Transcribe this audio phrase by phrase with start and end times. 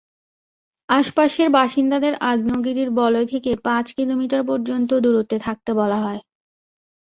[0.89, 6.21] আশপাশের বাসিন্দাদের আগ্নেয়গিরির বলয় থেকে পাঁচ কিলোমিটার পর্যন্ত দূরত্বে থাকতে বলা হয়।